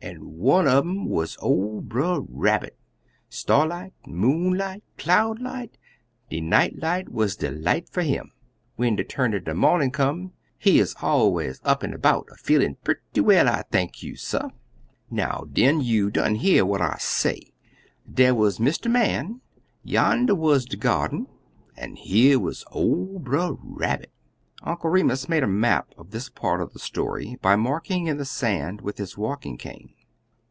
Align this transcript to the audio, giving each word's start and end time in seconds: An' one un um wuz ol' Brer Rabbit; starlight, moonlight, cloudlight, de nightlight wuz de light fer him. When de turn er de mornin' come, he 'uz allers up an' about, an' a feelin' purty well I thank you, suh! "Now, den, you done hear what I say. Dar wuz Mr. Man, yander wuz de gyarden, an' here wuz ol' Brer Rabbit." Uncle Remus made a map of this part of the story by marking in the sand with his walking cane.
An' 0.00 0.36
one 0.38 0.68
un 0.68 0.76
um 0.78 1.06
wuz 1.08 1.36
ol' 1.42 1.80
Brer 1.82 2.20
Rabbit; 2.28 2.78
starlight, 3.28 3.92
moonlight, 4.06 4.82
cloudlight, 4.96 5.76
de 6.30 6.40
nightlight 6.40 7.08
wuz 7.10 7.30
de 7.36 7.50
light 7.50 7.88
fer 7.90 8.02
him. 8.02 8.30
When 8.76 8.94
de 8.96 9.02
turn 9.04 9.34
er 9.34 9.40
de 9.40 9.52
mornin' 9.52 9.90
come, 9.90 10.32
he 10.56 10.80
'uz 10.80 10.94
allers 11.02 11.60
up 11.64 11.82
an' 11.82 11.92
about, 11.92 12.26
an' 12.30 12.34
a 12.36 12.36
feelin' 12.36 12.76
purty 12.84 13.20
well 13.20 13.48
I 13.48 13.64
thank 13.72 14.02
you, 14.02 14.14
suh! 14.14 14.48
"Now, 15.10 15.44
den, 15.52 15.80
you 15.80 16.10
done 16.10 16.36
hear 16.36 16.64
what 16.64 16.80
I 16.80 16.96
say. 17.00 17.52
Dar 18.10 18.34
wuz 18.34 18.52
Mr. 18.58 18.88
Man, 18.90 19.42
yander 19.82 20.36
wuz 20.36 20.60
de 20.64 20.76
gyarden, 20.78 21.26
an' 21.76 21.96
here 21.96 22.38
wuz 22.38 22.64
ol' 22.70 23.18
Brer 23.18 23.56
Rabbit." 23.62 24.12
Uncle 24.62 24.90
Remus 24.90 25.28
made 25.28 25.44
a 25.44 25.46
map 25.46 25.94
of 25.96 26.10
this 26.10 26.28
part 26.28 26.60
of 26.60 26.72
the 26.72 26.80
story 26.80 27.38
by 27.42 27.54
marking 27.54 28.08
in 28.08 28.16
the 28.16 28.24
sand 28.24 28.80
with 28.80 28.98
his 28.98 29.16
walking 29.16 29.56
cane. 29.56 29.90